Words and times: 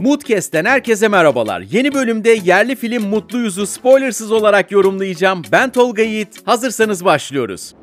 Moodcast'ten 0.00 0.64
herkese 0.64 1.08
merhabalar. 1.08 1.60
Yeni 1.60 1.94
bölümde 1.94 2.30
yerli 2.44 2.76
film 2.76 3.02
Mutlu 3.02 3.38
Yüz'ü 3.38 3.66
spoilersız 3.66 4.32
olarak 4.32 4.72
yorumlayacağım. 4.72 5.42
Ben 5.52 5.72
Tolga 5.72 6.02
Yiğit. 6.02 6.46
Hazırsanız 6.46 7.04
başlıyoruz. 7.04 7.74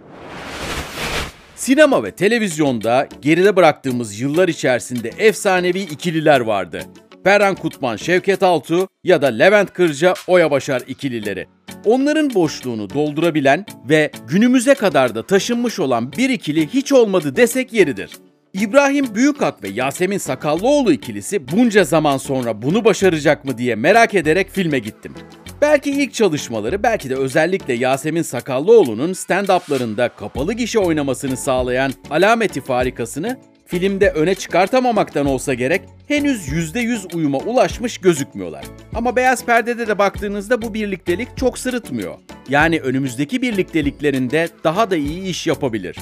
Sinema 1.56 2.04
ve 2.04 2.12
televizyonda 2.12 3.08
geride 3.22 3.56
bıraktığımız 3.56 4.20
yıllar 4.20 4.48
içerisinde 4.48 5.12
efsanevi 5.18 5.80
ikililer 5.80 6.40
vardı. 6.40 6.82
Ferhan 7.24 7.56
Kutman, 7.56 7.96
Şevket 7.96 8.44
Altu 8.44 8.88
ya 9.04 9.22
da 9.22 9.28
Levent 9.28 9.74
Kırca, 9.74 10.14
Oya 10.28 10.52
Başar 10.52 10.82
ikilileri. 10.88 11.48
Onların 11.86 12.34
boşluğunu 12.34 12.90
doldurabilen 12.90 13.66
ve 13.90 14.12
günümüze 14.28 14.74
kadar 14.74 15.16
da 15.16 15.26
taşınmış 15.26 15.80
olan 15.80 16.12
bir 16.12 16.30
ikili 16.30 16.68
hiç 16.68 16.92
olmadı 16.92 17.36
desek 17.36 17.74
yeridir. 17.74 18.10
İbrahim 18.54 19.16
Büyükak 19.16 19.64
ve 19.64 19.70
Yasemin 19.70 20.18
Sakallıoğlu 20.18 20.92
ikilisi 20.92 21.52
bunca 21.52 21.84
zaman 21.84 22.18
sonra 22.18 22.62
bunu 22.62 22.86
başaracak 22.86 23.46
mı 23.46 23.58
diye 23.58 23.76
merak 23.76 24.14
ederek 24.14 24.50
filme 24.50 24.80
gittim. 24.80 25.14
Belki 25.62 25.92
ilk 25.92 26.14
çalışmaları, 26.14 26.84
belki 26.84 27.10
de 27.10 27.16
özellikle 27.16 27.74
Yasemin 27.74 28.22
Sakallıoğlu'nun 28.22 29.14
stand-up'larında 29.14 30.10
kapalı 30.16 30.54
gişe 30.54 30.80
oynamasını 30.80 31.38
sağlayan 31.38 31.94
alameti 32.10 32.62
farikasını 32.62 33.40
filmde 33.66 34.10
öne 34.10 34.36
çıkartamamaktan 34.36 35.26
olsa 35.26 35.54
gerek 35.54 35.82
henüz 36.08 36.48
%100 36.48 37.16
uyuma 37.16 37.38
ulaşmış 37.38 37.98
gözükmüyorlar. 37.98 38.66
Ama 38.96 39.16
beyaz 39.16 39.46
perdede 39.46 39.88
de 39.88 39.98
baktığınızda 39.98 40.62
bu 40.62 40.74
birliktelik 40.74 41.38
çok 41.38 41.58
sırıtmıyor. 41.58 42.16
Yani 42.50 42.80
önümüzdeki 42.80 43.42
birlikteliklerinde 43.42 44.50
daha 44.64 44.92
da 44.92 44.96
iyi 44.96 45.24
iş 45.24 45.48
yapabilir. 45.48 45.96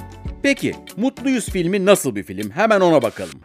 Peki, 0.44 0.76
Mutluyuz 0.98 1.46
filmi 1.50 1.86
nasıl 1.86 2.16
bir 2.16 2.24
film? 2.24 2.52
Hemen 2.52 2.82
ona 2.82 3.02
bakalım. 3.02 3.40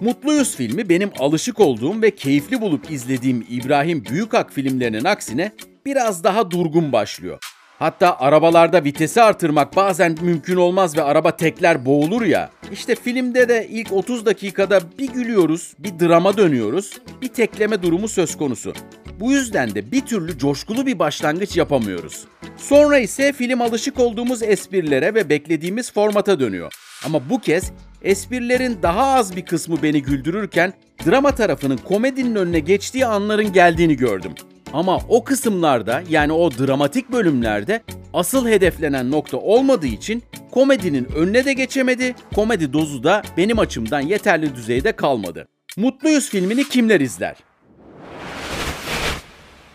Mutluyuz 0.00 0.56
filmi 0.56 0.88
benim 0.88 1.10
alışık 1.18 1.60
olduğum 1.60 2.02
ve 2.02 2.10
keyifli 2.10 2.60
bulup 2.60 2.90
izlediğim 2.90 3.46
İbrahim 3.50 4.04
Büyükak 4.04 4.52
filmlerinin 4.52 5.04
aksine 5.04 5.52
biraz 5.86 6.24
daha 6.24 6.50
durgun 6.50 6.92
başlıyor. 6.92 7.38
Hatta 7.78 8.16
arabalarda 8.18 8.84
vitesi 8.84 9.22
artırmak 9.22 9.76
bazen 9.76 10.16
mümkün 10.20 10.56
olmaz 10.56 10.96
ve 10.96 11.02
araba 11.02 11.36
tekler 11.36 11.86
boğulur 11.86 12.22
ya. 12.22 12.50
İşte 12.72 12.94
filmde 12.94 13.48
de 13.48 13.68
ilk 13.70 13.92
30 13.92 14.26
dakikada 14.26 14.80
bir 14.98 15.12
gülüyoruz, 15.12 15.74
bir 15.78 16.00
drama 16.00 16.36
dönüyoruz, 16.36 16.98
bir 17.22 17.28
tekleme 17.28 17.82
durumu 17.82 18.08
söz 18.08 18.36
konusu. 18.36 18.72
Bu 19.20 19.32
yüzden 19.32 19.74
de 19.74 19.92
bir 19.92 20.00
türlü 20.00 20.38
coşkulu 20.38 20.86
bir 20.86 20.98
başlangıç 20.98 21.56
yapamıyoruz. 21.56 22.24
Sonra 22.62 22.98
ise 22.98 23.32
film 23.32 23.62
alışık 23.62 24.00
olduğumuz 24.00 24.42
esprilere 24.42 25.14
ve 25.14 25.28
beklediğimiz 25.28 25.92
formata 25.92 26.40
dönüyor. 26.40 26.72
Ama 27.06 27.30
bu 27.30 27.38
kez 27.38 27.72
esprilerin 28.02 28.78
daha 28.82 29.06
az 29.06 29.36
bir 29.36 29.44
kısmı 29.44 29.82
beni 29.82 30.02
güldürürken 30.02 30.72
drama 31.06 31.34
tarafının 31.34 31.76
komedinin 31.76 32.34
önüne 32.34 32.60
geçtiği 32.60 33.06
anların 33.06 33.52
geldiğini 33.52 33.96
gördüm. 33.96 34.32
Ama 34.72 34.98
o 35.08 35.24
kısımlarda 35.24 36.02
yani 36.08 36.32
o 36.32 36.50
dramatik 36.50 37.12
bölümlerde 37.12 37.82
asıl 38.14 38.48
hedeflenen 38.48 39.10
nokta 39.10 39.36
olmadığı 39.36 39.86
için 39.86 40.22
komedinin 40.50 41.08
önüne 41.16 41.44
de 41.44 41.52
geçemedi, 41.52 42.14
komedi 42.34 42.72
dozu 42.72 43.04
da 43.04 43.22
benim 43.36 43.58
açımdan 43.58 44.00
yeterli 44.00 44.54
düzeyde 44.54 44.92
kalmadı. 44.92 45.48
Mutluyuz 45.76 46.30
filmini 46.30 46.68
kimler 46.68 47.00
izler? 47.00 47.36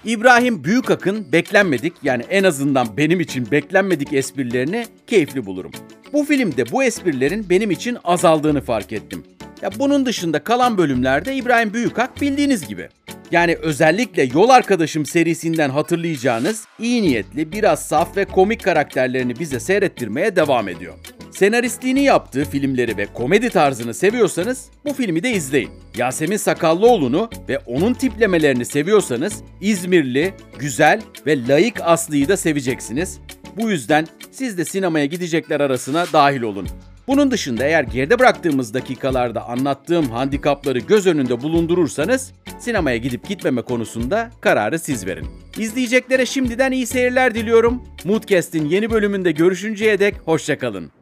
İbrahim 0.08 0.64
Büyükak'ın 0.64 1.32
beklenmedik 1.32 1.94
yani 2.04 2.24
en 2.30 2.44
azından 2.44 2.98
benim 2.98 3.20
için 3.20 3.52
beklenmedik 3.52 4.14
esprilerini 4.14 4.86
keyifli 5.08 5.46
bulurum. 5.46 5.72
Bu 6.14 6.24
filmde 6.24 6.72
bu 6.72 6.84
esprilerin 6.84 7.50
benim 7.50 7.72
için 7.72 7.98
azaldığını 8.04 8.62
fark 8.62 8.94
ettim. 8.94 9.24
Ya 9.62 9.70
bunun 9.80 10.06
dışında 10.06 10.44
kalan 10.44 10.78
bölümlerde 10.78 11.36
İbrahim 11.36 11.74
Büyükak 11.74 12.22
bildiğiniz 12.22 12.68
gibi. 12.68 12.90
Yani 13.32 13.56
özellikle 13.56 14.24
Yol 14.24 14.50
Arkadaşım 14.50 15.06
serisinden 15.06 15.70
hatırlayacağınız 15.70 16.66
iyi 16.80 17.04
niyetli, 17.04 17.52
biraz 17.52 17.86
saf 17.86 18.18
ve 18.18 18.26
komik 18.26 18.64
karakterlerini 18.64 19.40
bize 19.40 19.60
seyrettirmeye 19.60 20.36
devam 20.36 20.70
ediyor. 20.70 20.94
Senaristliğini 21.38 22.04
yaptığı 22.04 22.46
filmleri 22.46 22.98
ve 22.98 23.06
komedi 23.14 23.50
tarzını 23.50 23.94
seviyorsanız 23.94 24.70
bu 24.86 24.94
filmi 24.94 25.24
de 25.24 25.32
izleyin. 25.32 25.70
Yasemin 25.98 26.38
Sakallıoğlu'nu 26.38 27.30
ve 27.50 27.60
onun 27.60 27.94
tiplemelerini 27.94 28.66
seviyorsanız 28.66 29.44
İzmirli, 29.62 30.34
güzel 30.60 31.02
ve 31.26 31.48
layık 31.48 31.82
Aslı'yı 31.82 32.28
da 32.28 32.38
seveceksiniz. 32.38 33.20
Bu 33.58 33.70
yüzden 33.70 34.08
siz 34.32 34.58
de 34.58 34.66
sinemaya 34.66 35.06
gidecekler 35.06 35.60
arasına 35.60 36.06
dahil 36.14 36.42
olun. 36.42 36.68
Bunun 37.08 37.32
dışında 37.32 37.66
eğer 37.66 37.84
geride 37.84 38.20
bıraktığımız 38.20 38.74
dakikalarda 38.74 39.46
anlattığım 39.46 40.10
handikapları 40.10 40.80
göz 40.80 41.08
önünde 41.08 41.42
bulundurursanız 41.42 42.32
sinemaya 42.60 42.98
gidip 42.98 43.28
gitmeme 43.28 43.62
konusunda 43.62 44.30
kararı 44.42 44.80
siz 44.80 45.08
verin. 45.08 45.28
İzleyeceklere 45.58 46.26
şimdiden 46.26 46.72
iyi 46.72 46.88
seyirler 46.88 47.36
diliyorum. 47.36 47.84
Moodcast'in 48.04 48.66
yeni 48.66 48.90
bölümünde 48.90 49.32
görüşünceye 49.32 50.00
dek 50.00 50.16
hoşçakalın. 50.26 50.97